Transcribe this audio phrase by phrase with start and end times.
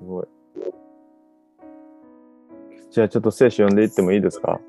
[0.00, 0.26] すごい。
[2.90, 4.60] じゃあちょっと聖書読んでいってもいいですか？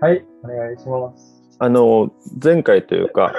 [0.00, 1.42] はい、お願いします。
[1.58, 3.32] あの、前回というか、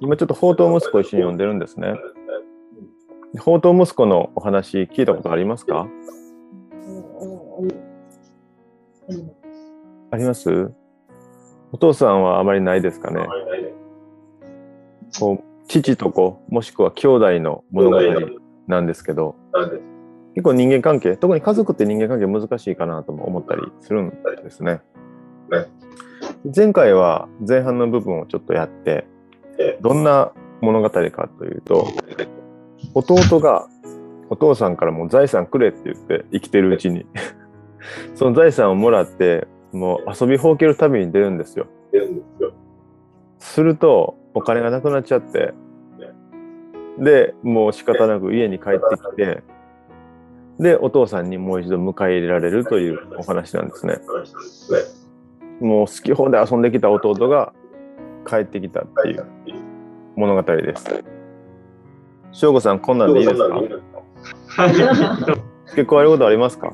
[0.00, 1.96] 今ちょっと宝刀息子一緒に読んでるんですね。
[3.36, 5.86] 宝刀息子のお話聞いたことありますか？
[10.10, 10.72] あります？
[11.72, 13.26] お父さんはあまりないですかね？
[15.18, 17.98] こう父と子、もしくは兄弟の物語
[18.66, 19.36] なんですけど、
[20.34, 24.10] 結構人間関係、特に家族って人間関係難しいかなとも思ったりするん
[24.42, 24.80] ですね。
[26.54, 29.06] 前回は前半の部分をちょっとやって、
[29.82, 31.86] どんな物語かというと、
[32.94, 33.68] 弟が
[34.30, 37.06] お父さんからもう財産くれって言って生きてるうちに、
[38.14, 41.66] その財産をもらって、もう遊びほうける旅に出るんですよ。
[43.38, 45.52] すると、お金がなくなっちゃって、
[46.98, 49.42] で、もう仕方なく家に帰ってきて、
[50.58, 53.98] で、お父さんにもう一度迎え入れられるというお話なんですね。
[55.60, 57.52] もう好き放題遊んできた弟が
[58.28, 59.26] 帰ってきたっていう
[60.16, 61.04] 物語です。
[62.32, 63.48] 翔吾さん、こんなんでいいですか？
[63.54, 64.72] はい。
[65.74, 66.72] 結構あることありますか？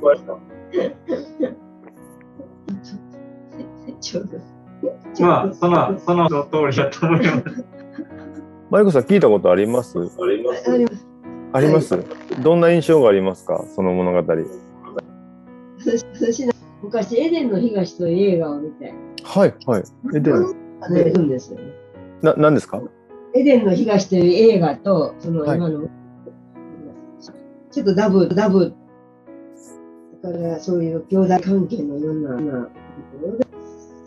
[5.20, 6.38] まあ、その、その通
[6.70, 7.64] りだと思います。
[8.70, 9.98] マイコさん聞いたことあります？
[9.98, 10.70] あります。
[11.54, 11.98] あります、
[12.42, 13.64] どんな印象がありますか？
[13.74, 14.18] その物語。
[16.18, 16.46] 私
[16.82, 18.92] 昔、エデンの東という映画を見て、
[19.24, 19.82] はい、はい。
[20.14, 21.72] え、で、あの、いるんですよね。
[22.22, 22.82] な、何ですか？
[23.34, 24.24] エデンの東という
[24.54, 25.56] 映画と、そのはい。
[25.56, 25.88] 今の、
[27.70, 28.74] ちょっとダブ、ダブ、
[30.22, 32.68] だからそういう兄弟関係のいろんな、まあ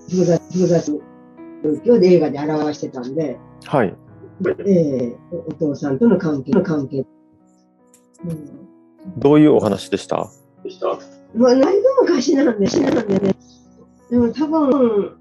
[0.08, 3.96] 複雑、複雑状況で映画で表してたんで、はい。
[4.66, 7.06] ええおお父さんとの関係の関係。
[8.26, 8.62] うん
[9.18, 10.30] どういうお話でした？
[11.34, 13.36] まあ、だいぶ昔なんで、なんでね。
[14.12, 15.18] でも多分、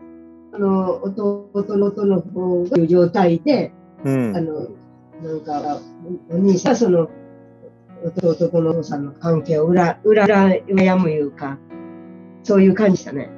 [0.52, 3.72] あの、弟の弟の方がいう状態で、
[4.05, 4.40] うんあ。
[4.43, 4.69] の、
[5.22, 5.81] なんか、
[6.31, 7.08] お兄さんはその、
[8.05, 10.25] 弟とのお父さんの関係を裏、裏、
[10.69, 11.58] 裏むいうか、
[12.43, 13.31] そういう感じでしたね。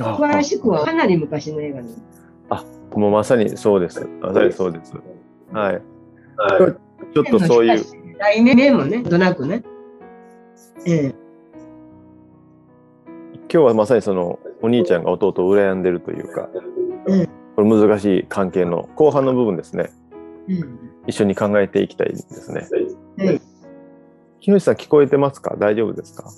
[0.00, 1.94] あ詳しくはかなり昔の映画に。
[2.94, 4.08] もうまさにそうです。
[4.20, 4.94] まさにそうです。
[5.52, 5.82] はい。
[7.14, 7.84] ちょっとそういう、
[8.18, 9.62] 題名もね、なんとなくね。
[10.86, 11.14] ええ。
[13.52, 16.48] 今日はまさにそのお兄ちゃんが弟を羨んでるというか、
[17.06, 19.90] うんこれ難しい関係の後半の部分ですね。
[20.48, 20.78] うん。
[21.06, 22.68] 一緒に考えていきたいですね。
[23.18, 23.40] はい。
[24.40, 25.56] 木下さん聞こえてますか？
[25.58, 26.30] 大丈夫ですか？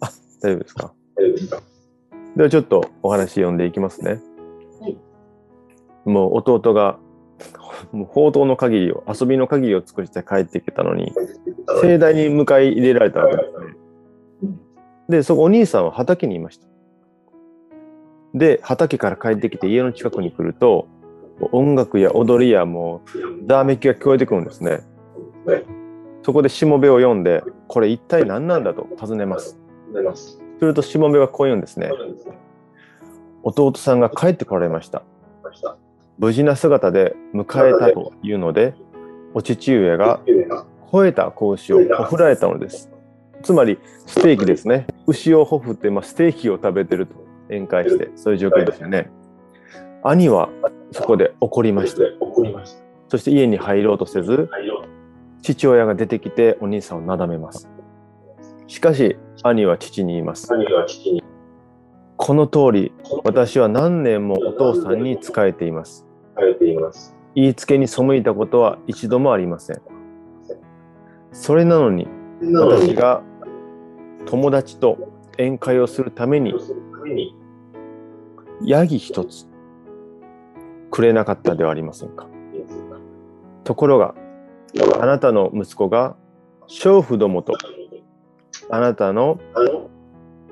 [0.00, 0.10] あ、
[0.42, 0.92] 大丈夫ですか？
[2.36, 4.20] ではちょっとお話読んでいきますね。
[6.06, 6.98] はいもう弟が
[7.92, 11.12] もう報道の限りを、遊びの限りを尽くして帰ってきたのに、
[11.82, 13.76] 盛大に迎え入れられたわけですね。
[15.08, 16.66] で、そこお兄さんは畑にいました。
[18.34, 20.88] で、畑から帰ってきて家の近くに来ると、
[21.52, 23.02] 音楽や踊りやも
[23.42, 24.80] う、ざわめきが聞こえてくるんですね。
[26.22, 29.58] そこでしもべを読んで、これ一体何なんだと尋ねます。
[30.58, 31.90] するとしもべはこう言うんですね。
[33.42, 35.02] 弟さんが帰ってこられました。
[36.18, 38.74] 無事な姿で迎えたというので、
[39.34, 40.20] お父上が
[40.90, 42.90] 吠えた子牛をほふられたのです。
[43.42, 44.86] つまり、ステーキですね。
[45.06, 47.14] 牛をほふって、まあ、ステーキを食べてると
[47.48, 49.10] 宴会して、そういう状況ですよね。
[50.02, 50.48] 兄は
[50.92, 52.02] そこで怒りました。
[53.08, 54.48] そして家に入ろうとせず、
[55.42, 57.68] 父親が出てきてお兄さんをなだめます。
[58.66, 60.48] しかし、兄は父に言います。
[62.16, 62.92] この通り、
[63.24, 66.05] 私は何年もお父さんに仕えています。
[67.34, 69.80] 言いつけに背いたことは一度もありません。
[71.32, 72.08] それなのに、
[72.54, 73.22] 私が
[74.26, 74.96] 友達と
[75.32, 76.54] 宴会をするために、
[78.62, 79.46] ヤギ一つ
[80.90, 82.26] くれなかったではありませんか。
[83.64, 84.14] ところが、
[85.00, 86.16] あなたの息子が
[86.68, 87.54] 娼婦どもと
[88.70, 89.38] あなたの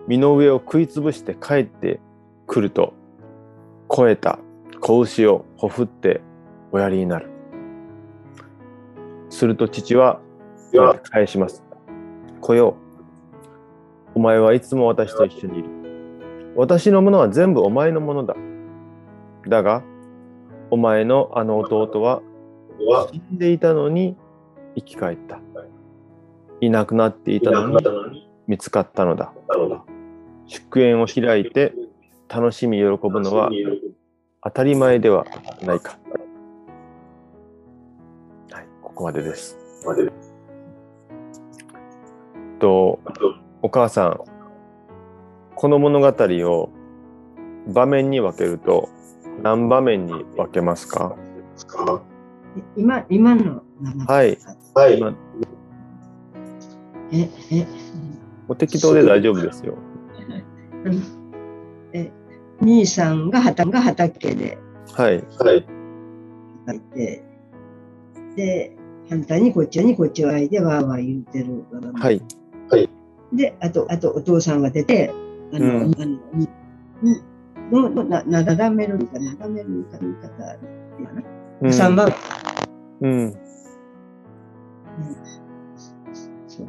[0.07, 2.01] 身の上を食いつぶして帰って
[2.47, 2.93] くると、
[3.89, 4.39] 肥えた
[4.85, 6.21] 子牛をほふって
[6.71, 7.31] おやりになる。
[9.31, 10.21] すると父は
[11.11, 11.65] 返します。
[12.43, 12.77] 子よ、
[14.15, 15.69] お前はいつも私と一緒にいる。
[16.55, 18.37] 私のものは全部お前のものだ。
[19.49, 19.83] だが、
[20.71, 22.21] お前のあの弟は
[23.11, 24.19] 死んでいたのに
[24.77, 25.41] 生き返った。
[26.61, 29.33] いなくなっていたのに見つかったのだ。
[30.47, 31.73] 祝宴を開いて
[32.29, 33.51] 楽しみ喜ぶのは
[34.45, 35.25] 当たり前では
[35.63, 35.99] ないか。
[38.51, 39.59] はい、ここまでです。
[42.59, 43.01] と、
[43.63, 44.21] お母さん、
[45.55, 46.69] この物語を
[47.69, 48.91] 場面に分けると
[49.43, 51.17] 何場面に分けますか？
[52.77, 53.63] 今、今の。
[54.07, 54.39] はい。
[54.75, 54.99] はい。
[54.99, 55.15] 今
[57.13, 57.67] え、え、
[58.49, 59.79] お適当で大丈夫ですよ。
[61.95, 62.13] え、
[62.61, 64.59] 兄さんが畑が畑で
[64.93, 65.25] はい。
[65.39, 65.67] はい。
[66.75, 67.23] いて、
[68.37, 68.77] で、
[69.09, 71.65] 反対にこっちにこっちを相でわーわー言うてる。
[71.95, 72.23] はい。
[73.33, 75.13] で、あと、あとお父さんが出て、
[75.53, 76.49] あの、うんあの、に
[77.71, 80.59] ののななだめるか、なだめるか言い方や
[81.13, 81.23] な。
[81.63, 82.13] うん三番。
[83.01, 83.33] うん。
[86.47, 86.67] そう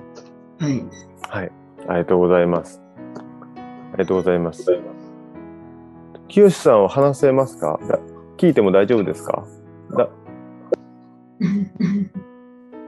[0.59, 0.83] はい。
[1.29, 1.51] はい。
[1.88, 2.81] ありがとうございます。
[3.93, 4.65] ありがとうございます。
[6.27, 7.79] 清さんは話せますか？
[7.88, 8.00] だ
[8.38, 9.46] 聞いても大丈夫ですか？
[9.96, 10.10] だ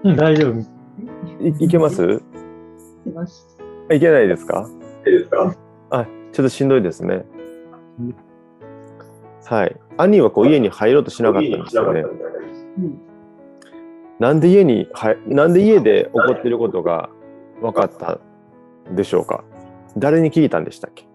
[0.03, 0.59] うん、大丈夫。
[1.43, 2.21] いいけます？
[3.05, 3.47] 出ます。
[3.91, 4.67] いけないですか？
[5.05, 5.55] いいですか？
[5.91, 7.25] あ、ちょっとしんどいですね。
[9.45, 9.75] はい。
[9.97, 12.01] 兄はこう家に入ろうとしなかったんですよね。
[12.01, 12.99] うん。
[14.19, 17.09] なんで家に、はい、なんで家で起こっていることが
[17.61, 18.19] 分かった
[18.91, 19.43] でしょうか？
[19.95, 21.05] 誰に聞いたんでしたっけ？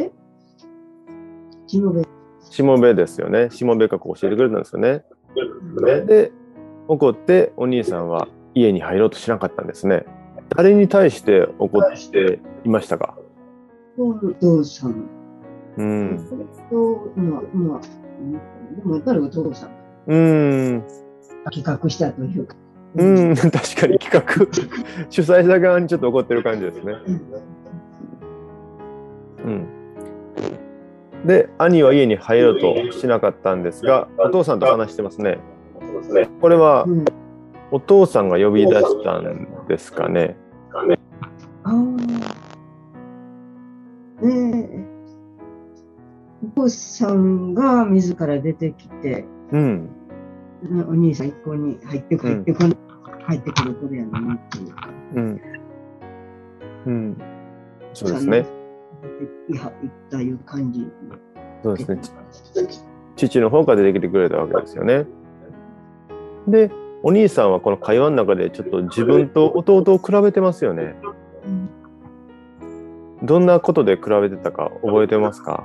[0.00, 0.12] え？
[1.72, 2.02] しもべ。
[2.50, 3.48] しもべですよね。
[3.50, 5.04] しもべがこう教えてくれたんですよね。
[5.80, 6.00] ね。
[6.02, 6.32] で、
[6.86, 10.04] 怒ってお兄さんは家に入ろうとしなかったんですね。
[10.54, 13.16] 誰に対して怒っていましたか？
[13.96, 15.08] お父さん。
[15.78, 16.28] うん。
[16.68, 17.80] と、まあ、まあ、
[18.76, 19.70] でもやっぱりお父さん。
[20.08, 20.84] うん。
[21.50, 22.54] 企画したというか。
[22.96, 23.34] うん。
[23.48, 24.22] 確かに企画。
[25.08, 26.92] 主催者側にちょっと怒ってる感じですね。
[29.46, 29.66] うん。
[31.24, 35.38] で、兄は家に入ろうとしなかったんですが、お父さんと話してますね。
[36.40, 37.04] これはうん。
[37.70, 40.36] お父さんが呼び出したんですかね。
[41.64, 41.72] ああ。
[46.44, 49.88] お父さんが自ら出てきて、うん。
[50.88, 52.76] お兄さん一向に入ってく、うん入ってくる、
[53.26, 54.74] 入ってくるこれやなっていう。
[55.14, 55.40] うん。
[56.86, 57.16] うん。
[57.94, 58.61] そうですね。
[59.48, 59.72] いや、っ
[60.10, 60.86] たいう感じ。
[61.62, 62.00] そうですね。
[63.16, 65.06] 父の方から出てきてくれたわけですよね。
[66.48, 66.70] で、
[67.02, 70.94] お兄さんはこの会話の中でちょっと自分と弟を比べてますよね。
[71.46, 71.68] うん
[73.24, 75.64] どんなことで比べてたか覚えてますか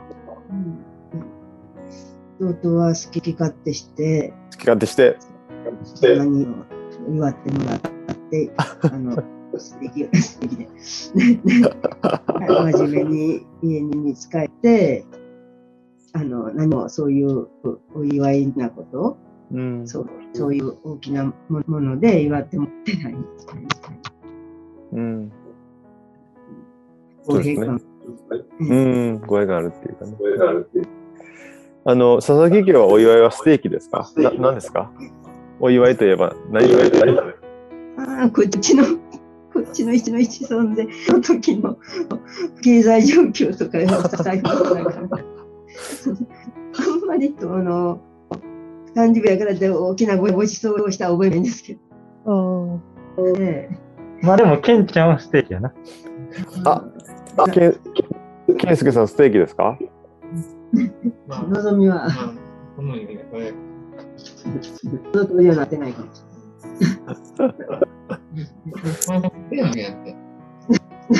[2.40, 5.18] うん弟は好き勝手して、好き勝手して。
[6.04, 6.48] 何を
[7.10, 7.80] 祝ってもらっ
[8.30, 9.24] て、あの、
[9.60, 10.68] 素敵、素敵で。
[11.14, 15.06] 真面目に家に見つかって、
[16.14, 17.48] あの、何もそういう
[17.96, 19.18] お祝いなこと、
[19.52, 19.88] うん。
[19.88, 21.34] そうそういう大きなも
[21.68, 23.16] もので祝ってもらってない。
[24.94, 25.32] うん。
[27.24, 27.82] そうですね公平感。
[28.60, 29.22] うん。
[29.22, 30.18] 語彙があるっていうかね。
[31.86, 34.10] あの、佐々木家はお祝いはステーキですか？
[34.18, 34.92] な何ですか？
[35.60, 36.80] お祝いといえば何を？
[36.80, 38.84] やったりああ、こっちの、
[39.68, 41.78] こっちの一の一村で、その時の
[42.64, 43.82] 経済状況とかを
[44.24, 44.86] 財布とかあん
[47.06, 48.00] まりと、あの、
[48.96, 51.78] 誕生日やからって大きなごご馳走をした覚えないんですけ
[52.26, 52.80] ど。
[53.38, 53.70] え
[54.22, 55.72] まあでも、ケンちゃんはステーキやな。
[56.66, 56.84] あ
[57.52, 57.76] け
[58.58, 58.78] けん。
[58.78, 59.78] すけさんステーキですか？
[59.82, 59.90] え
[61.50, 62.10] のぞみは、
[62.76, 63.54] このようにこれ
[64.18, 64.50] そ
[65.20, 66.22] の通りはなってないかもし
[68.38, 68.42] う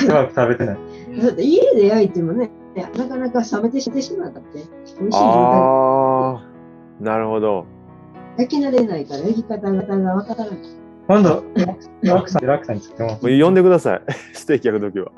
[0.08, 0.78] まく食べてない。
[1.20, 6.42] だって家で焼いてもね、なかなか冷めてしまったって、美味しい状態あ
[7.00, 7.66] あ、なるほど。
[8.36, 10.58] 焼き慣れないから焼き方がわからない。
[11.08, 11.42] 今度、
[12.02, 14.02] ラクさん、ラクさんに作ってもら呼んでください。
[14.34, 15.10] ステーキ焼くときは。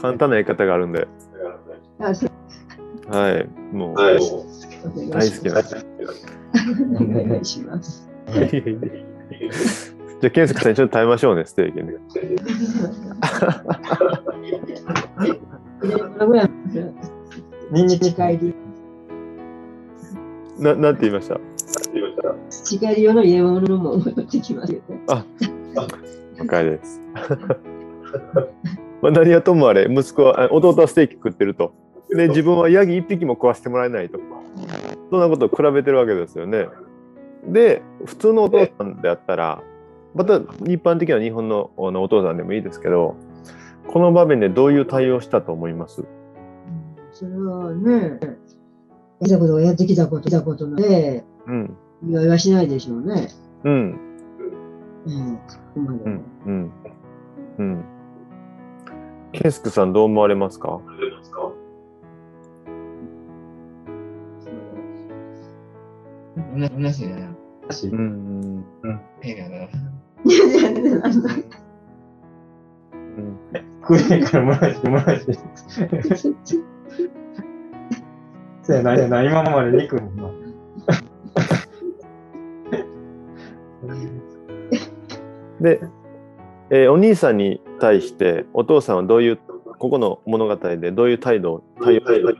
[0.00, 1.08] 簡単なやり方があるんで。
[3.08, 3.48] はい。
[3.74, 4.18] もう、はい
[5.10, 5.62] 大好きな。
[7.00, 8.08] お願いします。
[10.20, 11.94] じゃあ、健介さん、ちょっと食べましょうね、ステーキね。
[15.82, 16.50] どのぐらい
[17.70, 18.54] ニンニク近いり
[20.58, 21.38] ななんて言いました？
[22.64, 25.00] 近いり用の入れ物も持ってきますよね。
[26.38, 27.00] 了解です。
[29.02, 31.74] まあ、何はともあれ、息子は、あ弟はステーキ食ってると。
[32.10, 34.18] で、自分はヤギ一匹も食わせてもらえないと。
[35.10, 36.68] そんなことを比べてるわけですよね。
[37.46, 39.62] で、普通のお父さんであったら、
[40.14, 43.16] また一般的な日本のお父さんでもいいですけど、
[43.88, 46.04] この場面でどういう対応をしたと思います？
[47.12, 48.18] それはね、
[49.20, 51.76] やったことをやってきたこと、きたことで、うん。
[52.06, 53.28] 祝いはしないでしょうね。
[53.64, 53.98] うん。
[55.06, 56.04] うん、そこまで。
[56.04, 56.24] うん。
[56.46, 56.72] うん。
[57.58, 57.84] うん。
[59.32, 60.80] ケンスケさんどう思われますか？
[66.36, 66.60] 同
[66.90, 67.33] じ同
[67.70, 68.02] じだな。
[68.02, 68.64] うん。
[69.20, 69.56] 変やな。
[69.56, 71.34] いやいやいやなんだ
[72.92, 73.38] うん。
[73.82, 75.34] 食えへんからマジでマジで。
[78.62, 80.30] そうやな、やな、今まで肉もな。
[85.60, 85.80] で、
[86.70, 89.36] えーお兄さんに対してお父さんはどういう、
[89.78, 92.36] ここの物語でどういう態度を、対応し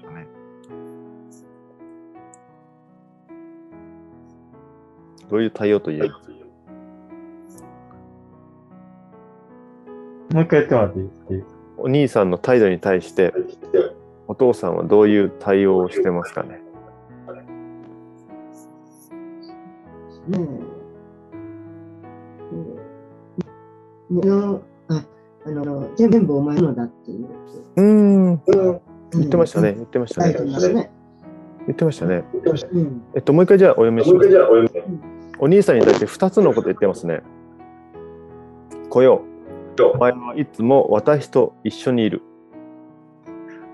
[5.35, 6.31] どういう対応と言えます
[10.33, 11.07] もう一回やってもらっていい？
[11.07, 11.45] っていう。
[11.77, 13.35] お兄さんの態度に対して
[14.29, 16.61] お父さんはどういう対応をしてますかね？
[20.29, 20.41] ねえ。
[24.15, 25.05] ねのあ
[25.47, 27.27] あの全部お前のだっていう。
[27.75, 28.41] うん。
[28.47, 28.81] 言
[29.15, 29.73] 言ってましたね。
[29.75, 30.33] 言ってましたね。
[31.67, 32.23] 言ってましたね
[32.73, 33.03] うん。
[33.17, 34.29] えっともう一回じゃあお読みします
[35.39, 37.23] お兄さんに対して2つのこと言ってますね。
[38.91, 39.23] 来よ
[39.95, 42.23] お前はいつも私と一緒にいる。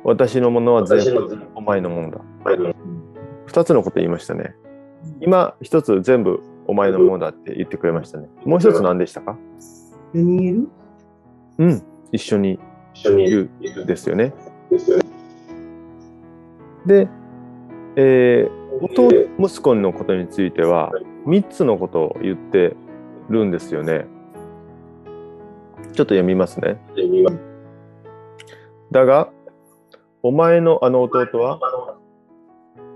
[0.02, 2.20] 私のものは全部お前のものだ。
[3.48, 4.54] 2つのこと言いましたね。
[5.20, 8.28] 今一つ全部お前のものだって言ってくれましたね。
[8.44, 9.36] もう一つ何でしたか？
[10.12, 10.68] 読みえる？
[11.58, 11.82] うん。
[12.12, 12.58] 一緒に
[13.04, 13.50] いる。
[13.86, 14.32] ですよね。
[16.86, 17.08] で、
[17.96, 20.92] えー弟息子のことについては
[21.26, 22.76] 3つのことを言って
[23.28, 24.06] るんですよね。
[25.92, 26.78] ちょっと読みますね。
[28.90, 29.30] だが
[30.22, 31.96] お前のあの弟は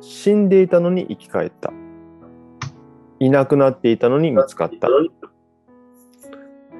[0.01, 1.73] 死んでいたのに生き返った。
[3.21, 4.89] いなくなっていたのに見つかった。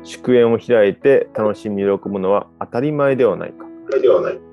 [0.03, 3.65] 祝宴を開いて楽しみ喜ぶのは当たり前ではないか。
[3.65, 4.44] うん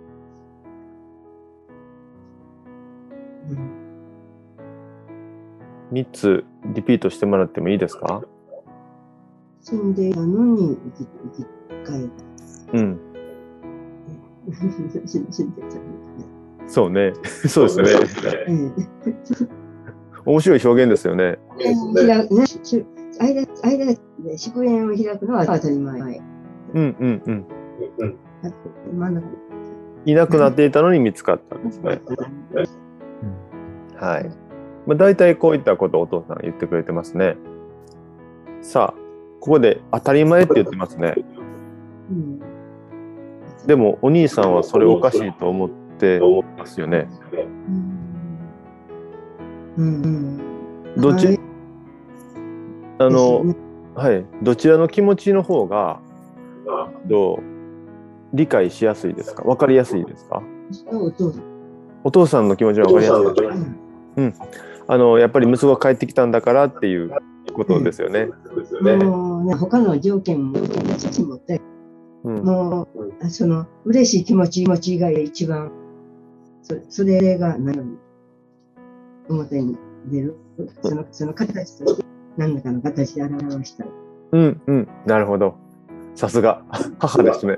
[5.92, 8.22] 3つリピートしてもらってもいいですか？
[9.62, 11.48] 死んでいたのに生き生き
[11.88, 12.10] 返る。
[12.74, 13.00] うん
[15.06, 15.82] 死んでたの
[16.68, 17.14] そうね
[17.48, 17.86] そうですね。
[20.26, 21.38] 面白い表現ですよね。
[21.58, 21.76] 開
[22.28, 22.46] くね
[23.20, 26.00] 間間で祝宴を開くのは当たり前。
[26.02, 26.16] うん
[26.74, 27.46] うんうん
[28.98, 29.28] 真ん中
[30.06, 32.02] いなくなっていたのに見つかったんですね
[33.98, 34.32] はい、
[34.88, 37.38] まあ、大体こういったことをお父さん言ってくれてますね。
[38.62, 39.02] さあ
[39.40, 41.16] ここで当たり前って言ってますね。
[42.10, 42.42] うん
[43.68, 46.20] でもお兄さんはそれおかしいと思って
[46.58, 47.08] ますよね。
[49.78, 50.02] うん。
[50.02, 50.96] うん。
[50.98, 51.40] どっち
[52.98, 53.56] ああの
[53.94, 54.26] はい。
[54.42, 56.00] どちらの気持ちの方が
[57.06, 57.40] どう
[58.34, 59.44] 理解しやすいですか？
[59.44, 60.42] 分かりやすいですか？
[62.04, 62.48] お父さん。
[62.48, 63.56] の気持ちは分かりやすいですか？
[64.18, 64.34] うん
[64.88, 67.12] あのやっぱり息子が帰ってきたんだからっていう
[67.54, 68.30] ことですよね。
[68.82, 70.58] もうね、他の条件も
[70.98, 71.62] 写真持って、
[72.24, 75.72] うんもう、あその、嬉しい気持ち、気持ち以外で一番、
[76.62, 77.98] そそれが何
[79.30, 80.36] 表に出る、
[80.84, 82.06] その、その形として、
[82.38, 83.88] 何らかの形で表したい。
[84.34, 85.56] うんうんなるほど。
[86.16, 86.64] さすが
[87.00, 87.58] 母ですね。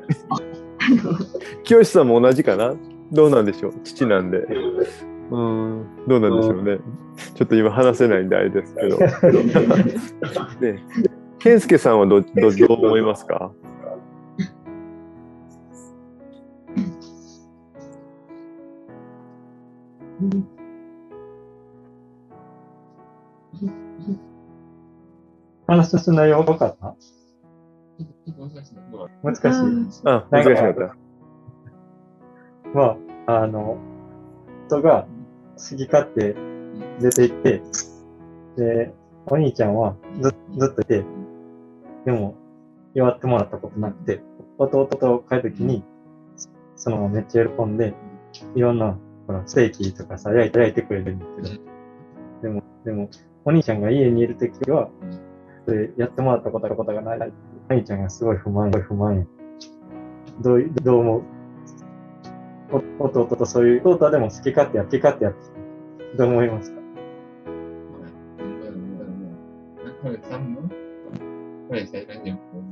[1.64, 2.76] 清さんも同じかな？
[3.12, 3.74] どうなんでしょう？
[3.84, 4.48] 父なんで。
[5.32, 6.80] うんどうなんでしょうね。
[7.36, 8.98] ちょっと今話せないんであれですけど。
[10.62, 10.84] ね
[11.40, 13.52] 健介さんはどどどう思いますか？
[20.22, 20.48] うん
[25.68, 26.96] 話す内容多かった？
[29.24, 30.02] 難しい。
[30.06, 30.96] あ難しかった。
[32.74, 33.78] まあ、あの、
[34.68, 35.06] 人が
[35.56, 36.36] 好き勝手
[37.00, 37.62] 出て行って、
[38.58, 38.94] で、
[39.28, 41.04] お兄ちゃんはずずっといて、
[42.06, 42.36] でも、
[42.94, 44.22] 祝ってもらったことなくて、
[44.58, 45.84] 弟と帰るときに、
[46.76, 47.94] そのままめっちゃ喜んで、
[48.56, 51.50] いろんな、ほら、ステーキとかさ、焼いて焼いてくれるんだけど、
[52.42, 53.10] でも、でも、
[53.46, 54.90] お兄ちゃんが家にいるときは、
[55.66, 57.32] それやってもらったことことがない。
[57.70, 59.28] お兄ちゃんがすごい不満、不満。
[60.42, 61.24] どう、どう思う？
[62.72, 65.50] 弟とそういう、弟はでも好き勝手や、好き勝手やってき
[66.18, 66.82] どう思いますか？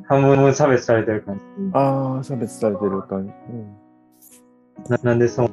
[0.07, 1.43] 半分差別されてる感じ。
[1.73, 3.33] ああ差別されてる感じ。
[3.49, 3.75] うん。
[4.89, 5.19] ななん。
[5.19, 5.49] でそう、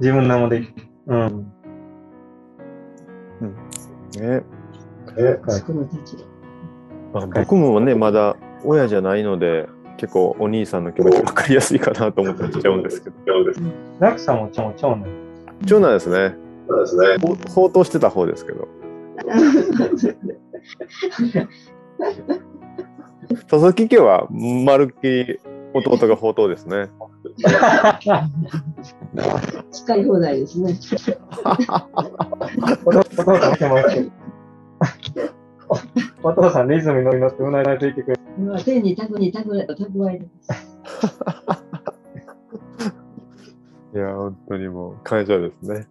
[0.00, 0.66] 自分なの名前で、
[1.06, 1.52] うん。
[4.18, 4.42] ね。
[5.46, 6.24] 息子のたちが。
[7.12, 13.16] まあ、僕もね、まだ親じゃないので、結構お兄さんの気持ち分かりやすいかなと思ってちゃうんですけど。
[13.98, 14.36] ラクさん。
[14.36, 15.06] も長長男。
[15.66, 16.34] 長男ですね。
[16.68, 17.06] そうですね。
[17.20, 17.34] ほ
[17.68, 18.68] 放蕩してた方ですけど。
[23.48, 25.40] 佐々木家はまるっきり
[25.74, 26.88] 弟が宝刀ですね。
[29.70, 30.78] 使い放題ですね。
[32.84, 34.12] お父お父さん。
[36.22, 36.68] お父さん。
[36.68, 38.44] リズムに乗り乗ってうなずいてくれる。
[38.44, 40.68] まあ天に蓄に蓄え蓄えてます。
[43.94, 45.86] いや、本当にもう感謝ですね。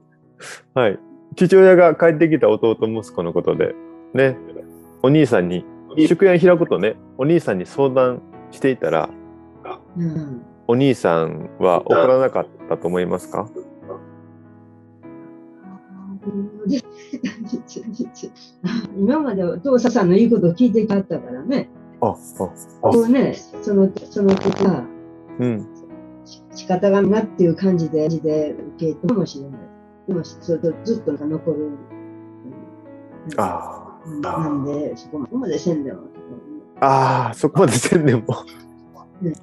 [0.74, 1.00] はい。
[1.36, 3.76] 父親が帰ってきた弟息子のことで、
[4.14, 4.38] ね、
[5.04, 5.66] お兄さんに、
[5.98, 9.10] 祝宴開くとね、お兄さんに相談していたら、
[9.98, 10.42] うん。
[10.68, 13.50] お兄さんは怒らなかったと思いますか？
[18.98, 21.70] 今までお父さんのいいことを聞いてきはったからね。
[22.02, 22.16] あ、あ、
[22.82, 24.86] こうね、その、その時は
[25.40, 25.68] うん。
[26.54, 29.60] 仕方がなっていう感じで、で受け止めもしれない。
[30.08, 31.70] でも、それとずっと残る。
[33.38, 36.04] あうんなんで、そこまでせんでも。
[36.80, 38.24] あ、ああ、そこまでせんでも
[39.22, 39.34] うん。
[39.34, 39.40] ち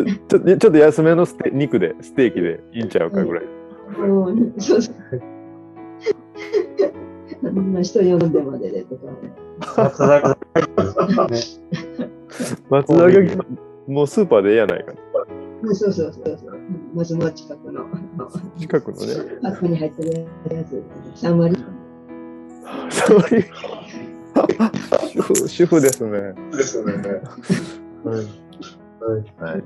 [0.00, 3.44] ょちょちょっと安めのステ肉で、ステーキでいいんちゃうかぐらい。
[3.98, 4.94] もう、そうそう。
[7.44, 9.12] あんな人呼んでまででとかね。
[9.60, 10.28] 松坂
[11.28, 11.40] ね。
[12.70, 13.36] 松坂牛
[13.86, 14.92] もうスーパーでええやないか。
[14.92, 16.60] うんそうそうそうそう。
[16.94, 17.86] 松の近くの。
[18.58, 19.38] 近くのね。
[19.40, 20.82] パックに入ってるやつ。
[21.24, 21.64] 3割。
[22.90, 23.44] そういう。
[25.08, 26.34] 主婦、主婦ですね。
[26.52, 26.92] ですね。
[28.04, 29.42] はい。
[29.42, 29.62] はい。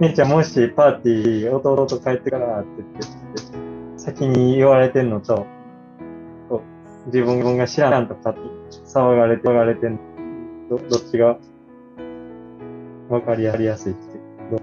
[0.00, 5.46] 姉ちゃんもしパーティー弟帰ってからって言って、先に言われてんのと、
[7.06, 8.40] 自分が知らんとかって
[8.84, 9.88] 騒がれて、騒がれて
[10.68, 11.38] どどっちが
[13.08, 14.20] わかりやすいって。
[14.50, 14.60] ど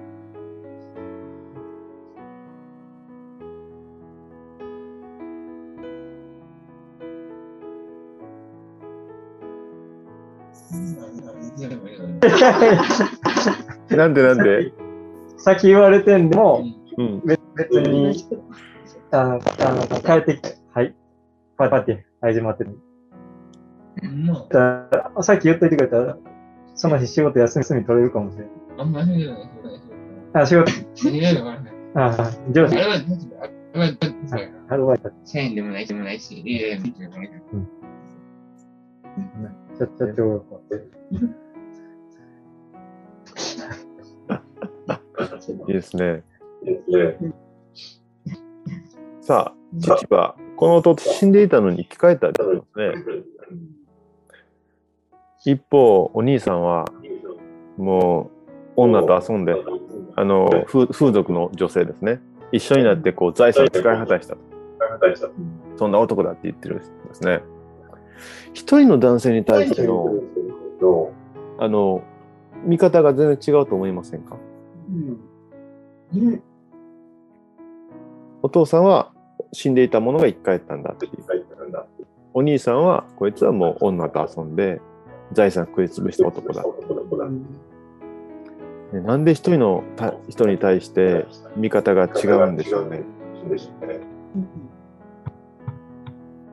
[13.96, 14.72] なんでなんで？
[15.38, 16.64] 先言われてんでも、
[16.98, 17.22] うん。
[17.26, 18.28] 別別に、
[19.12, 20.94] あの、あの帰ってきて、はい、
[21.58, 22.78] パーティー始まってる。
[24.50, 26.18] だからさっき言っといてくれたら、
[26.76, 28.54] その日仕事休み取れるかもしれない。
[28.78, 29.50] あんまりじゃない
[30.34, 30.72] あ、仕事、
[31.96, 32.06] あ。
[32.10, 32.98] あ、上司、あれは、あ
[34.38, 37.28] れは、アルバイト、社員でもないしでもないし、いやいや、見てるから。
[39.80, 40.88] 社社長がこうやって。
[45.68, 46.24] いいですね。
[46.64, 47.34] ですね。
[49.22, 52.94] さあ、父は、この弟死んでいたのに生き返ったってことですね。
[55.46, 56.86] 一方、お兄さんは、
[57.78, 58.32] も
[58.76, 59.56] う、女と遊んで、
[60.16, 62.22] あの、風風俗の女性ですね。
[62.52, 64.42] 一緒になって、こう、財産を使い果たしたと。
[65.78, 67.42] そんな男だって言ってるんですね。
[68.54, 70.10] 一人の男性に対しての、
[70.82, 71.12] の
[71.60, 72.04] あの、
[72.64, 74.38] 見方が全然違うと思いませんか？
[74.90, 76.32] うん。
[76.32, 76.42] ね
[78.42, 79.12] お父さんは
[79.52, 81.14] 死んでいたものが生き返ったんだっていう。
[82.34, 84.82] お兄さんは、こいつはもう女と遊んで、
[85.34, 86.64] 財産食い潰した男だ。
[88.94, 91.26] ねなんで一人のた人に対して
[91.58, 93.04] 見方が違うんでしょうね。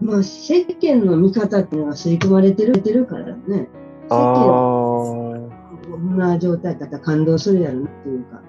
[0.01, 3.69] まあ、世間の見方っていうのが刷り込まれてるてるからね。
[4.11, 5.89] 世あ間はあ。
[5.91, 8.43] こんな状態だったら感動するやろなっていうか。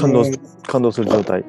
[0.00, 0.24] 感動
[0.62, 1.44] 感動する状態。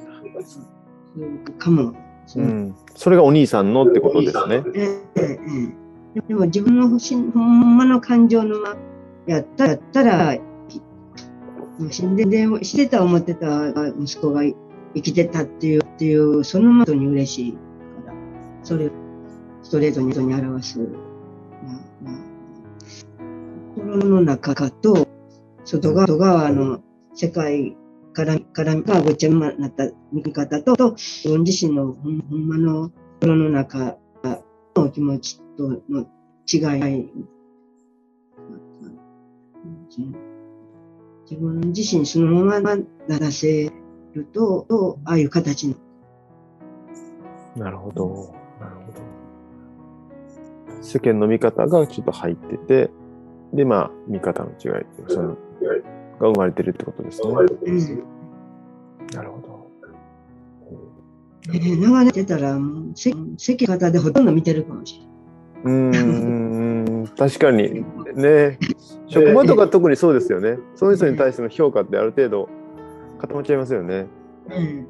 [1.57, 1.93] かも。
[2.35, 2.75] うん。
[2.95, 4.63] それがお兄さんのってことですね。
[4.75, 4.81] え
[5.15, 5.39] ええ
[6.15, 8.75] えでも自分のしほんまの感情のま
[9.25, 10.37] やったやったら、
[11.79, 17.59] もう死んででしてた思ってた息子が生きてたっていう、っていう、その後に嬉しいか
[18.07, 18.13] ら、
[18.63, 18.91] それを
[19.63, 20.79] ストレートにに表す。
[20.79, 20.91] まあ
[22.03, 22.33] まあ
[23.75, 25.07] 心の中と
[25.65, 26.79] 外側外側の
[27.15, 27.75] 世界
[28.13, 33.97] からからがごちゃになった見方と、自分自身のほんほんまの心の中
[34.75, 36.07] の気持ちとの
[36.51, 36.57] 違
[36.99, 37.09] い。
[41.29, 43.71] 自分自身そのまま出せ
[44.13, 45.75] ると、とああいう形に。
[47.55, 48.33] なるほど。
[48.59, 49.01] なるほど。
[50.81, 52.91] 世間の見方がちょっと入ってて、
[53.53, 55.37] で、まあ、見方の違いっていうその
[56.19, 57.29] が生まれてるってことですね。
[57.29, 58.03] うん
[59.13, 59.63] なるほど。
[61.49, 62.57] えー長年やってたら、
[62.95, 65.13] せ世間方でほとんど見てるかもしれない。
[65.63, 67.85] うーん、確かに。
[68.15, 68.57] ね。
[69.07, 70.57] 職場とか特にそうですよね。
[70.75, 72.49] その人に対しての評価ってある程度
[73.19, 74.07] 固まっちゃいますよね。
[74.49, 74.55] うん。
[74.55, 74.87] うん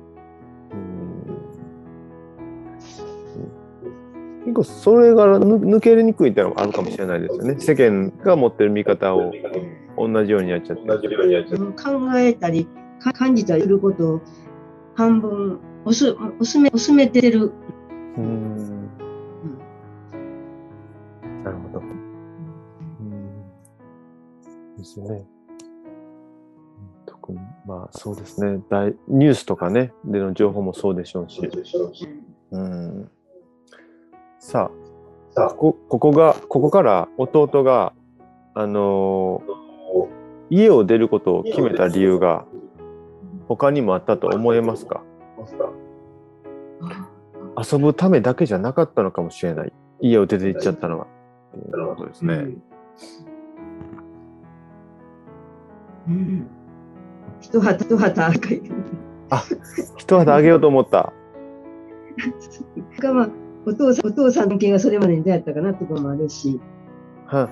[4.44, 7.56] 結構それがぬ抜けにくいっていうのもあるかもしれないですよね。
[7.60, 9.32] 世間が持ってる見方を
[9.98, 10.84] 同じようにやっちゃって。
[10.86, 12.68] 同じようにやっちゃっ考えたり、
[13.00, 14.22] か感じたりすることを
[14.96, 17.52] 半分おす薄め薄めてる。
[18.18, 18.90] うん
[21.44, 21.80] なるほど。
[21.80, 21.84] う
[23.04, 23.44] ん
[24.78, 25.16] ですよね。
[25.16, 25.34] うん
[27.06, 28.62] 特に、まあそうですね。
[28.70, 31.42] 大ニュースとかね、での情報もそうでしょうし。
[32.52, 33.10] うん、
[34.40, 37.94] さあ、さあここここが、ここから弟が、
[38.54, 39.63] あのー
[40.50, 42.46] 家を出ることを決めた理由が
[43.48, 45.02] 他にもあったと思えますか？
[47.56, 49.74] 遊ぶためだけじゃなかったのかもしれない。
[50.02, 51.08] 家を出て行っちゃったのは。
[51.58, 52.48] っていうことですね。
[56.08, 56.48] うん。
[57.42, 58.62] 一旗一旗赤い。
[59.98, 61.14] 一肌あげようと思った。
[63.00, 63.30] かまあ
[63.66, 64.08] お父さん。
[64.08, 64.50] お父さん。
[64.50, 66.60] の件がそれまでに出会ったかなとかもあるし。
[67.26, 67.52] はん。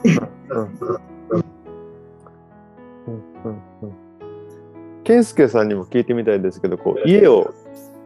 [0.50, 1.11] うん
[3.12, 3.94] うんうんうん
[5.04, 7.54] 健介さんにも聞いてみたいですけど、こう家を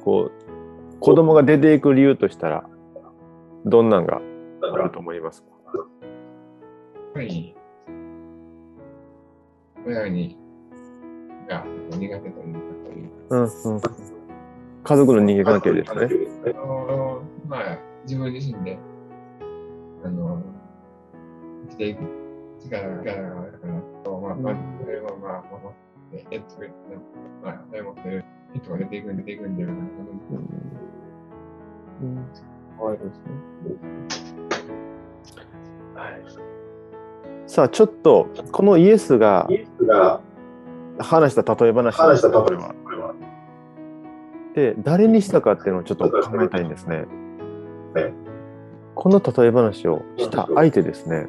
[0.05, 2.69] こう子供が出ていく理由としたら、
[3.65, 4.21] どんなんが
[4.61, 5.49] あると思いますか？
[5.75, 5.87] やっ
[7.13, 7.53] ぱり、
[9.85, 10.37] 親に、
[11.49, 12.53] が苦手という
[13.29, 13.45] か、うんう
[13.77, 13.81] ん、
[14.83, 16.07] 家族の人間関係ですね。
[16.45, 18.79] あのまあ、自分自身で、
[20.03, 20.41] あの、
[21.69, 21.99] 生きていく
[22.63, 25.78] 力が、力があるからと、まあ、まあ、それはまあ、守っ
[26.12, 26.45] て、えっと、
[27.43, 28.25] まあ、持ってる
[28.56, 29.93] 人が出ていくんで、出ていくんではないか
[32.01, 33.13] うんうん怖いですね。
[35.95, 40.19] はい、さあちょっとこのイエスがイエスが
[40.99, 42.21] 話した例え話話し
[44.54, 47.06] で誰にしたかっていうのをちょっと考えたいんですね
[47.95, 48.13] ね。
[48.93, 51.28] この例え話をした相手ですね。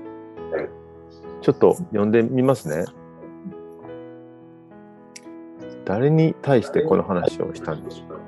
[1.43, 2.85] ちょっと読んでみますね。
[5.85, 8.27] 誰に対してこの話をしたんでしょうか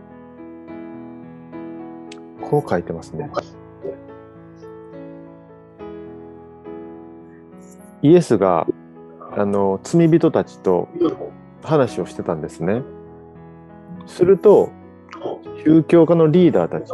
[2.48, 3.30] こう書いてますね。
[8.00, 8.66] イエスが
[9.36, 10.88] あの罪人たちと
[11.62, 12.82] 話をしてたんですね。
[14.06, 14.70] すると、
[15.64, 16.92] 宗教家のリーダーたち、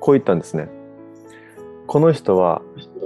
[0.00, 0.68] こう言ったんですね。
[1.86, 2.62] この人は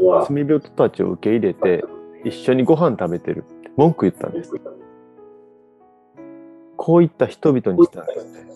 [0.06, 1.84] は罪人たちを受け入れて
[2.24, 4.52] 一緒にご飯食べてるって文句言ったんです。
[6.76, 8.52] こういった人々にしたんですね。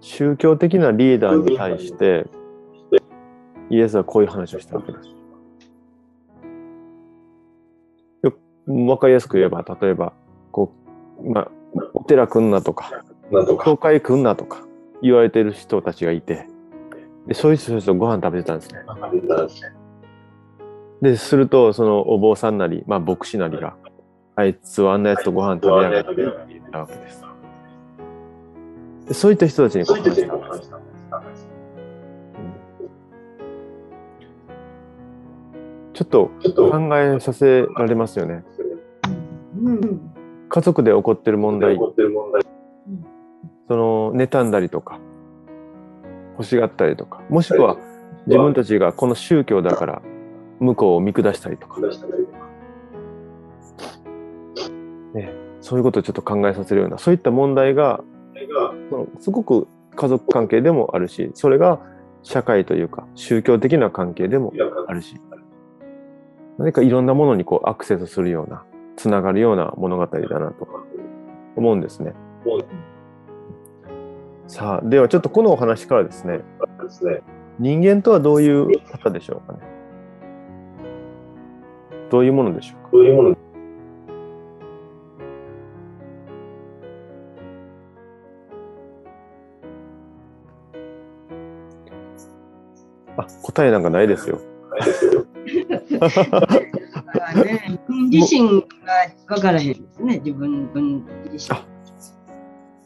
[0.00, 2.26] 宗教的なリーダーに対して
[3.70, 5.08] イエスはこういう話をしたわけです。
[8.22, 8.34] よ
[8.86, 10.12] わかりやすく言えば、例えば、
[10.50, 10.72] こ
[11.22, 11.50] う、まあ、
[11.94, 13.04] お寺来んなとか
[13.64, 14.66] 教会来んなとか
[15.02, 16.46] 言われてる人たちがいて、
[17.26, 18.80] でそういう人たちとご飯食べてたんですね。
[21.02, 23.76] で、すると、そのお坊さんなり、まあ牧師なりが、
[24.36, 26.22] あいつはあんなやつとご飯食べやがって
[26.70, 27.24] たわけです。
[29.08, 30.02] でそういった人たちにした。
[35.92, 36.30] ちょっと
[36.70, 38.44] 考えさせられますよね。
[39.62, 40.00] うん。
[40.48, 41.76] 家族で起、こってる問題
[43.68, 44.98] その妬んだりとか、
[46.40, 47.76] 欲しがったりとか、もしくは
[48.26, 50.02] 自分たちがこの宗教だから
[50.58, 52.40] 向こうを見下したりとか、出したりとか。
[55.60, 58.02] そういうことをちょっと考えさせるような、そういった問題が、
[59.18, 61.78] すごく家族関係でもあるし、それが
[62.22, 64.54] 社会というか宗教的な関係でも
[64.88, 65.20] あるし、
[66.56, 68.64] 何かいろんなものにこうアクセスするような、
[68.96, 70.66] つながるような物語だなと
[71.56, 72.14] 思うんですね。
[74.50, 76.40] さあ、ではちょっとこのお話からですね、
[76.82, 77.20] ですね。
[77.60, 79.60] 人間とはどういう方でしょうかね。
[82.10, 82.88] どういうものでしょうか。
[82.90, 83.36] そういうもの？
[93.18, 94.40] あ、答えなんかないですよ。
[94.68, 95.26] ないですよ。
[96.00, 96.20] だか
[97.34, 98.66] らね、自身が
[99.28, 101.56] 分からへんですね、自分分自身。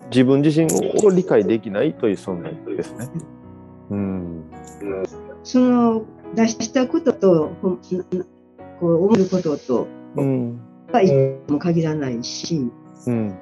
[0.05, 0.67] あ自分自身
[1.05, 3.09] を理解できないという存在ですね。
[3.91, 4.45] うん。
[5.43, 7.79] その出したことと、こ
[8.83, 9.87] う思うことと、
[10.17, 10.61] うん。
[10.93, 11.13] が一
[11.49, 12.71] も限らないし、
[13.07, 13.35] うん。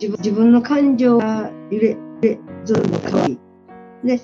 [0.00, 3.38] 自分自分の感情が揺れてずっと変わり
[4.04, 4.20] で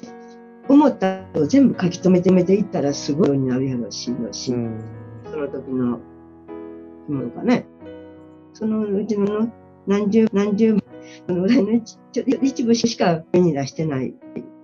[0.68, 4.80] 思ったことを全部書き留めてめていったらすごいようになるやろうしし、うん
[5.24, 6.00] その時の
[7.08, 7.66] ものかね
[8.52, 9.52] そのうちの
[9.86, 10.76] 何十何十
[11.26, 11.98] そのぐらいの一
[12.42, 14.14] 一部しか目に出してない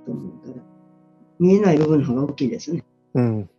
[0.07, 0.63] と思うから
[1.39, 2.85] 見えない部分の方が大きいですね。
[3.15, 3.51] うん。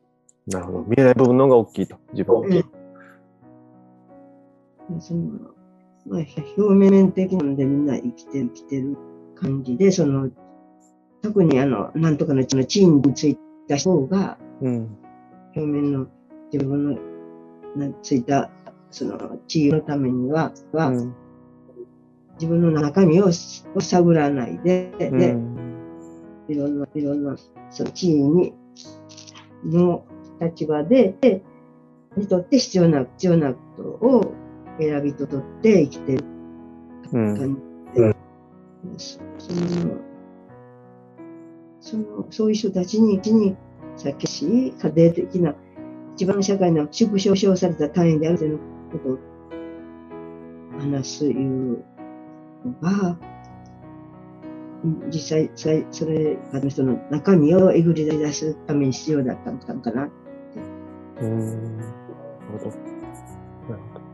[0.48, 0.84] なるほど。
[0.84, 2.42] 見えない部分の方が大きいと、自分は。
[2.42, 2.66] うん
[5.02, 5.52] その
[6.10, 6.22] まあ、
[6.56, 8.96] 表面的なのでみんな生きて生きてる
[9.36, 10.32] 感じで、その、
[11.22, 14.98] 特にあの、なんとかの地の地位についた方が、うん。
[15.54, 16.08] 表面の
[16.54, 17.00] 自分の
[17.76, 18.50] なついた、
[18.90, 21.14] その地位のためには、はうん
[22.40, 25.58] 自分の中身をを探らないで、で、うん。
[26.48, 27.36] いろんな、いろんな、
[27.70, 28.54] その地位に、
[29.66, 30.06] の
[30.40, 31.42] 立場で、で
[32.16, 34.34] にとって必要な、必要なことを
[34.80, 36.24] 選び取って生きてる
[37.14, 37.38] うん。
[37.38, 37.62] 感
[37.96, 38.16] うん。
[38.96, 39.98] じその、
[41.80, 43.56] その、そういう人たちに、に、
[43.96, 45.56] さっきし、家庭的な、
[46.16, 48.60] 一番社会の縮小された単位であるという
[48.92, 49.18] ことを
[50.80, 51.97] 話すいうの
[52.82, 53.18] が、
[54.84, 60.08] うん実際、さいそれ、あの人の中身をえぐり出すために必要だったのかな。
[61.20, 61.78] うん。
[61.78, 61.90] なる
[62.52, 62.66] ほど。
[62.66, 62.72] な
[63.76, 64.06] るほど。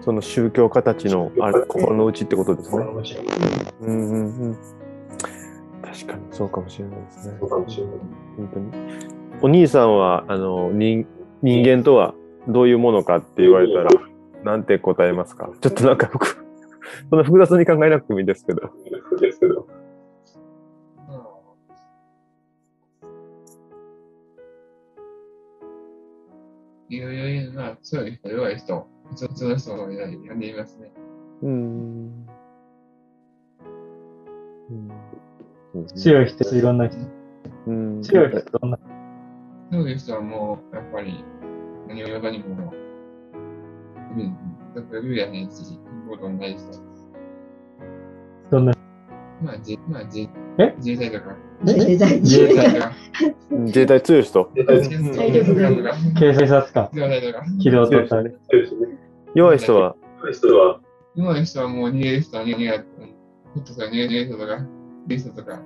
[0.00, 2.86] その宗教家たちのあれ心の内ってことですね。
[3.82, 4.56] うんうんうん。
[5.82, 7.36] 確かにそうかもしれないですね。
[7.40, 7.94] そうかもしれない。
[8.36, 8.70] 本当に。
[9.42, 11.04] お兄さんは、あの、人
[11.42, 12.14] 人間とは
[12.46, 13.90] どういうものかって言われたら、
[14.44, 15.50] なんて答えますか？
[15.60, 16.46] ちょっとなんか複、
[17.10, 18.60] そんな複雑に考えなくてもいいですけど。
[19.20, 19.66] ですけど。
[26.90, 30.90] いろいろ言うのは強い人、弱い人、普通の人を呼んでいますね。
[31.42, 32.26] うん。
[35.94, 36.98] 強い人、いろんな人。
[37.66, 38.78] うん強い人、どんな
[39.70, 41.22] そういう人はもう、やっぱり、
[41.86, 42.72] 何を言ばにも、
[44.14, 44.36] うん、
[44.74, 46.64] だからルーやねんし、言うこともない人。
[48.50, 48.72] どんな
[49.42, 50.74] まあ、じまあ、じえ？
[50.78, 52.80] 自衛隊とか、自衛隊自衛隊？
[52.80, 52.88] と
[53.56, 54.50] 自衛隊強い人？
[54.54, 58.08] 自衛隊とか、警察官、自衛隊とか、機動隊隊。
[58.08, 58.98] そうですね。
[59.34, 59.94] 弱い人は、
[60.32, 60.80] 人は、
[61.14, 62.84] 弱い人はもう逃げる人は逃げる。
[63.54, 64.66] ほっと逃げる人とか、
[65.06, 65.62] ビる人とか、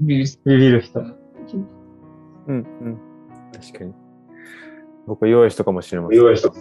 [0.00, 0.40] ビる人。
[0.46, 1.00] ビビる人。
[1.00, 1.06] うん
[2.48, 2.98] うん。
[3.52, 3.92] 確かに。
[5.06, 6.18] 僕は弱い人かもしれません。
[6.18, 6.52] 弱い人。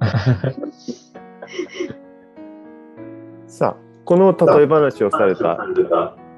[3.46, 5.58] さあ、この例え話をされた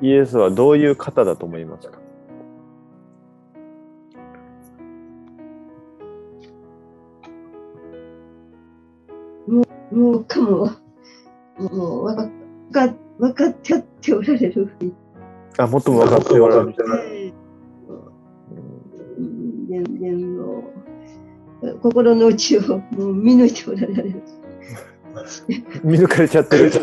[0.00, 1.98] イエスはどういう方だと思いますか？
[9.90, 10.70] もうかも、
[11.58, 12.14] もうわ
[12.72, 14.70] か分かってやっておられる。
[15.58, 16.74] あ、もっとも分かっておられる。
[19.68, 20.62] 人間の
[21.82, 24.22] 心の内をもう見抜いておられる。
[25.82, 26.70] 見抜かれちゃってる。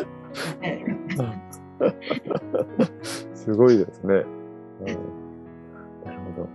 [3.35, 4.13] すごいですね。
[4.81, 4.87] うん
[6.05, 6.49] なるほど。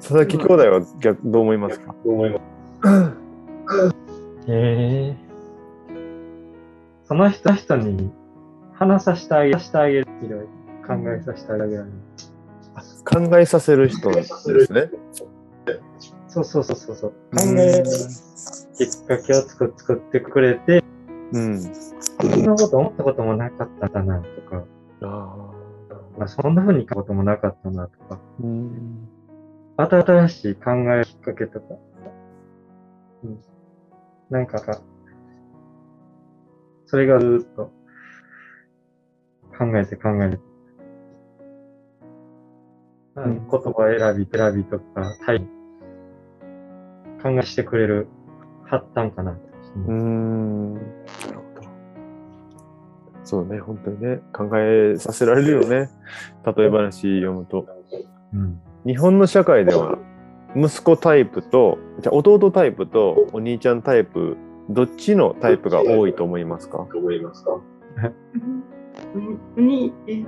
[0.00, 1.94] 佐々木兄弟は逆どう思いますか？
[2.04, 2.40] どう思いま
[4.46, 4.50] す？
[4.52, 5.16] へえ。
[7.04, 8.10] その人人に
[8.74, 10.06] 話させてあげしてあげる。
[10.22, 10.46] いろいろ
[10.86, 11.86] 考えさせてあげる。
[13.04, 14.90] 考えさせる人ですね。
[16.30, 17.10] そうそうそうそうそう。
[17.10, 17.84] 考える
[18.78, 20.84] きっかけを作っ作ってくれて、
[21.32, 21.60] うん。
[21.60, 24.64] そんなこと思ったこともなかったなとか、
[25.02, 25.50] あ
[26.18, 29.08] まあ、そんな風に考こともなかったなとか、ーうん。
[29.76, 31.74] 新しい考えきっかけとか、
[33.24, 33.40] うん、
[34.30, 34.80] なんかか、
[36.86, 37.72] それがずっと
[39.58, 40.40] 考えて考えて、
[43.16, 45.59] うん、言葉選び、選びとか、タイ
[47.22, 48.08] 考えしてくれる
[48.64, 49.32] 発端かな。
[49.32, 50.74] うーん。
[50.74, 50.86] なる
[51.56, 51.68] ほど。
[53.24, 55.90] そうね、本当にね、考えさせられるよね。
[56.56, 57.66] 例え話読むと。
[58.34, 58.60] うん。
[58.86, 59.98] 日本の社会では、
[60.56, 64.36] 息子タイプと、じゃあ弟タイプとお兄ちゃんタイプ、
[64.68, 66.78] どっちのタイプが多いと思いますか？
[66.94, 67.58] 思いますか？
[69.56, 70.24] お兄え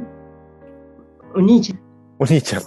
[1.35, 1.81] お兄ちゃん
[2.19, 2.63] お兄ちゃん。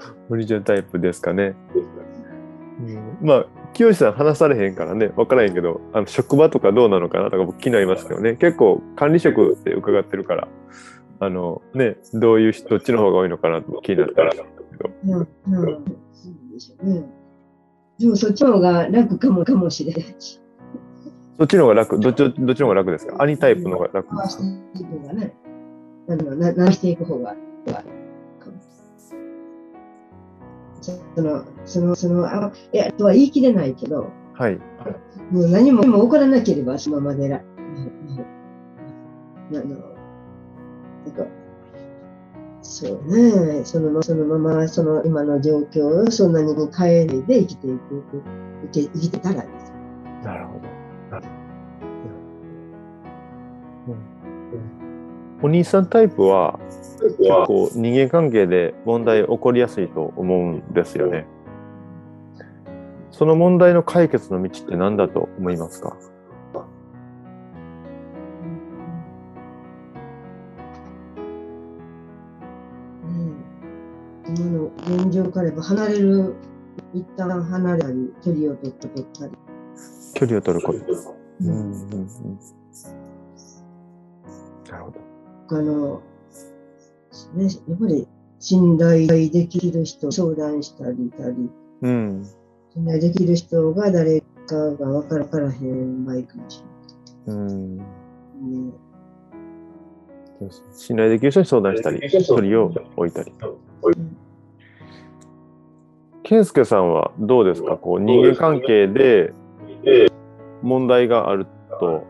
[0.00, 0.14] かな。
[0.30, 1.54] お兄ちゃんタイプですかね。
[3.20, 10.48] まあ、清さん話されへんからね、分からへんけど、あの職場とかどうなのかなとか僕気になりますけどね、結構管理職って伺ってるから、
[11.20, 14.32] あのね、どういう人、どっちの方が多いのかなと気になったら。
[15.04, 15.26] うんうん
[16.12, 17.04] そうでしょうね。
[17.98, 20.40] でもそっちの方が楽かもかもしれないし。
[21.38, 23.22] そっちの方が楽、どっちどっちの方が楽ですか？
[23.22, 24.42] 兄タイプの方が楽で回すか？
[24.42, 25.34] していく方がね、
[26.08, 27.36] あのな直していく方が、は
[31.14, 34.58] その、その、その、あいや、とは言い切れないけど、はい。
[35.30, 37.84] もう何も起こらなければそのままでら、うん
[39.52, 39.76] うんあの、
[41.06, 41.26] なんか、
[42.62, 48.04] そうね、そのまそのまま、その今の状況をそんなに変えないで生きていく、
[48.62, 49.72] 生き生きてたらです。
[50.24, 50.80] なるほど。
[55.42, 56.58] お兄さんタイプは
[57.00, 61.26] 結構人間関係で問題起こりやすいと思うんですよね。
[63.10, 65.96] その問題の解決の道って何だと思いますか？
[73.04, 73.44] うん
[74.28, 76.34] 今の現状からやっぱ離れる、
[76.94, 79.32] 一旦離れたり、距離を取った取ったり。
[80.14, 80.78] 距離を取ること。
[81.40, 81.64] うんうんう
[81.96, 82.59] ん
[85.54, 85.58] ど。
[85.58, 86.02] あの、
[87.34, 88.08] ね、やっぱり
[88.38, 91.50] 信頼できる人、相談したりたり、
[91.82, 92.24] うん。
[92.72, 96.64] 信頼できる人が誰かが分からからへん場合かもし
[97.26, 97.76] うん。
[97.76, 97.88] れない。
[100.40, 103.32] うです信頼できる人に相談したり、距離を置いたり。
[106.22, 107.76] 健介さんはどうですか？
[107.76, 109.34] こう人間関係で
[110.62, 111.46] 問題がある
[111.80, 112.04] と、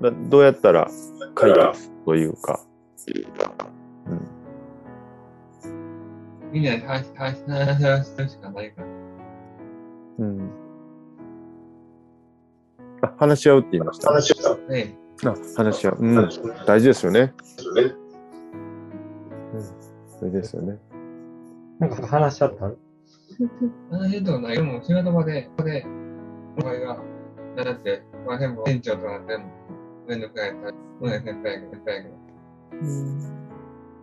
[0.00, 0.88] だどうやったら
[1.34, 2.60] 解決というか。
[3.06, 4.20] うん
[6.52, 7.04] みんなで話
[8.06, 8.88] するしかないから。
[10.18, 10.50] うん、
[13.02, 14.08] あ話し合うって言いました？
[14.10, 14.56] 話した。
[14.72, 16.28] ねあ話し合う、うん。
[16.66, 17.34] 大事ですよね。
[20.22, 20.78] 大事ですよね。
[21.78, 22.64] なんか話し合った？
[23.90, 24.56] 話してとない。
[24.56, 25.84] でも仕事場で、ここで、
[26.58, 26.98] お前が、
[27.56, 29.42] だって、まあ、全部店長とか全
[30.06, 32.08] 部、めんどくさいから、もうね、先輩が、先輩が。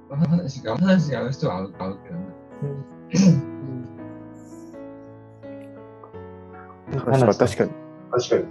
[0.10, 2.26] まあ話が、話が合う人は合う合うけどね。
[7.00, 7.72] 話は確かに。
[8.12, 8.44] 確かに。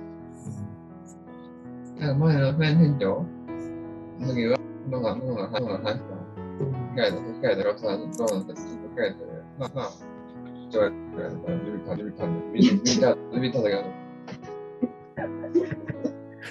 [2.01, 3.25] だから前の店長
[4.21, 4.59] の時は、
[4.91, 6.23] どうな、どうな、どうな話した
[6.93, 8.47] 機械で、機械でロスターにどうなん。
[8.47, 9.17] だって、機械で、
[9.59, 9.91] まあまあ、
[10.71, 10.93] ちょい、
[11.65, 13.85] 指た、指た、指た、指ただけど、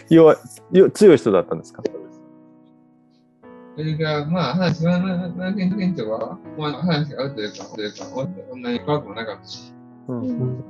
[0.09, 0.38] 弱い
[0.93, 1.59] 強い人だったん。
[1.59, 1.84] ですか
[3.76, 9.74] それが、まあ、話は、まあ、店長は、まあ、話が合うというか、というか、そんなに怖くもなかったし、
[10.07, 10.13] う。
[10.13, 10.63] うん。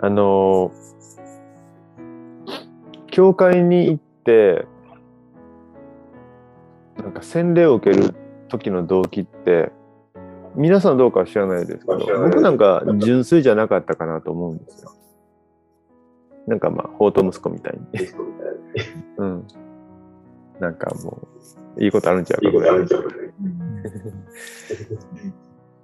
[0.00, 0.92] あのー
[3.12, 4.66] 教会に行って、
[6.96, 8.14] なんか洗礼を受ける
[8.48, 9.70] 時の動機って、
[10.56, 14.92] 皆さんどうかは知らないですけど、僕なんか純粋じゃなかったかなと思うんですよ。
[16.46, 18.08] なんかまあ、法と息子みたいに。
[19.18, 19.46] うん。
[20.60, 21.18] なんかも
[21.76, 22.86] う、いいことあるんちゃうかぐらい。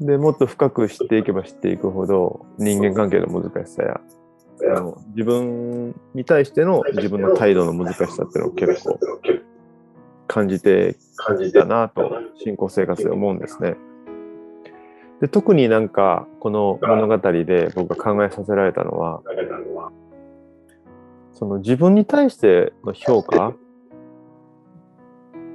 [0.01, 4.01] で、もっと深く知っていけば知っていくほど、人間関係の難しさや、
[4.77, 8.99] あの自分に対しての自分の態度の難しさっていうのを結構
[10.27, 13.77] 感じて感じてきたなと、信仰生活で思うんですね。
[15.21, 19.21] で特になんか、この物語で僕が考えさせられたのは、
[21.39, 23.55] その自分に対しての評価、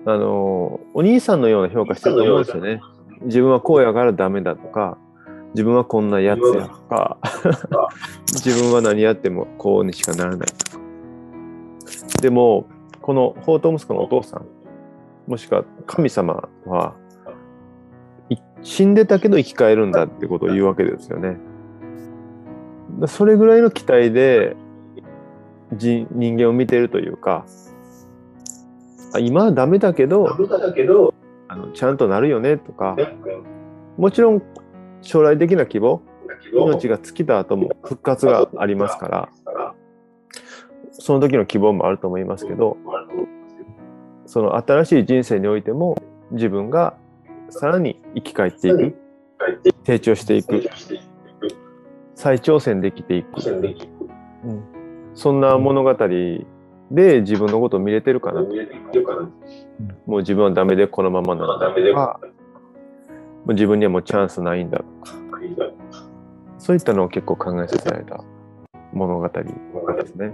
[0.06, 2.80] あの、お兄さんのような評価してると思うんですよね。
[3.24, 4.98] 自分はこうやからダメだとか、
[5.54, 7.18] 自分はこんなやつやとか、
[8.28, 10.80] 自分は何やってもこうにしかならないとか。
[12.22, 12.66] でも、
[13.02, 14.46] この法と息子のお父さん、
[15.28, 16.96] もしくは神様は、
[18.30, 21.38] い死んでたけど生き返るんだってことを言うわけですよね。
[23.02, 24.56] だそれぐらいの期待で
[25.78, 27.46] じ人間を見てるというか、
[29.14, 31.14] あ今はダメだけど、だけど、
[31.48, 32.98] あのちゃんとなるよねとか、
[33.98, 34.42] もちろん
[35.02, 36.02] 将来的な希望、
[36.52, 39.30] 命が尽きた後も復活がありますから、
[40.92, 42.78] その時の希望もあると思いますけど、
[44.26, 46.02] その新しい人生においても
[46.32, 46.96] 自分が
[47.50, 48.96] さらに生き返っていく、
[49.86, 50.64] 成長していく、
[52.16, 53.28] 再挑戦できていく、
[54.46, 54.83] うん
[55.16, 56.46] そんな物語で
[57.22, 58.42] 自分のことを見れてるかな？
[58.42, 58.48] と。
[60.06, 61.74] もう自分はダメでこのままなんだ。
[61.74, 62.30] とか、も
[63.48, 65.14] う自分にはもうチャンスないんだとか、
[66.58, 68.24] そういったのを結構考えさせられた
[68.92, 69.44] 物語で
[70.08, 70.34] すね。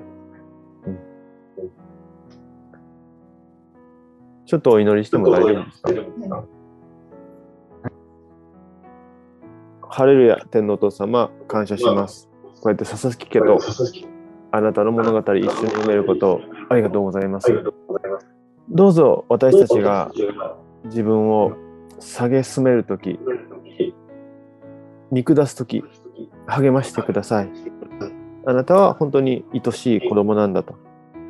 [0.85, 0.99] うん。
[4.45, 5.81] ちょっとお祈りしても大丈夫です
[6.29, 6.43] か？
[9.91, 12.29] ハレルヤ天皇お父様、感謝します。
[12.61, 13.59] こうやって佐々木家と
[14.51, 17.51] あなたの物語一緒に読めることをありがとうございます。
[18.69, 20.11] どうぞ私たちが
[20.85, 21.53] 自分を
[21.99, 23.19] 下げ進めるとき、
[25.11, 25.83] 見下すとき、
[26.47, 27.49] 励ましてください。
[28.45, 30.75] あなたは本当に愛しい子供なんだと。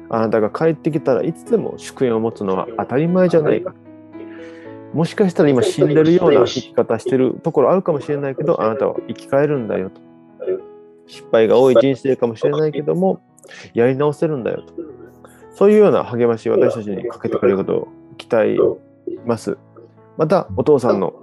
[0.10, 3.74] あなたが帰ってきたらいつでも祝宴を持つのは当たり前じゃないか。
[4.94, 10.02] もしかしたら今死んでるような生き方してるところあるかもしれないけど、あなたは生き返るんだよと。
[11.10, 13.20] 失敗が多い人生かもしれないけども、
[13.74, 14.74] やり直せるんだよと。
[15.56, 17.88] そういうような励ましを私たちにかけてくれることを
[18.18, 18.58] 期待
[19.26, 19.58] ます。
[20.18, 21.14] また、お父さんの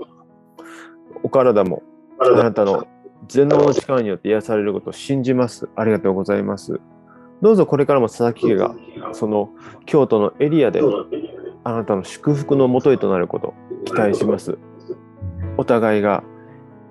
[1.23, 1.83] お体も
[2.19, 2.87] あなたの
[3.29, 5.69] 全能の力によって癒されることを信じます。
[5.77, 6.81] ありがとうございます。
[7.41, 8.75] どうぞこれからも佐々木家が
[9.13, 9.51] その
[9.85, 10.81] 京都のエリアで
[11.65, 14.59] あなたの祝福のもとへとなることを期待します。
[15.57, 16.25] お互いが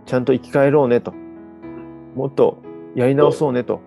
[0.06, 1.14] ちゃんと生き返ろうねと、
[2.16, 2.64] もっと
[2.96, 3.82] やり直そうねと、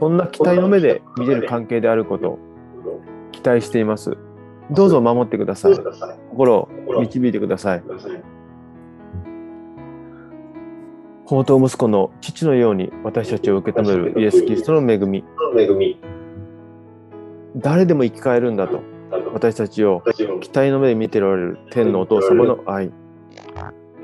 [0.00, 2.38] そんな期待の目で見れる関係であることを
[3.32, 4.16] 期待しています。
[4.70, 5.74] どうぞ守ってください。
[6.30, 6.68] 心を
[7.00, 7.82] 導いてください。
[11.24, 15.24] 宝刀息子の父のように私たちを受け止めるイエス・キリストの恵み、
[17.56, 18.80] 誰でも生き返るんだと、
[19.32, 20.02] 私たちを
[20.40, 22.92] 期待の目で見ておられる天のお父様の愛、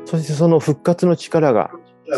[0.04, 1.70] そしてその復活の力が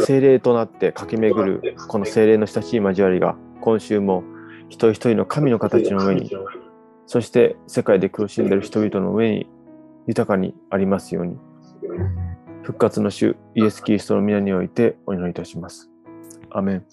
[0.04, 4.22] 精霊となって駆け巡るこの精霊の親しい交わりが今週も
[4.68, 6.30] 一人一人の神の形の上に、
[7.06, 9.48] そして世界で苦しんでいる人々の上に
[10.06, 11.36] 豊かにありますように。
[12.62, 15.90] 復活の主イエス・キリストの皆においてお祈りいたします。
[16.50, 16.84] アメン。